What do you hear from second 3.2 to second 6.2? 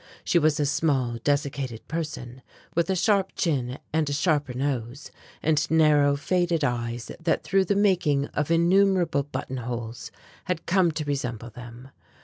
chin and a sharper nose, and narrow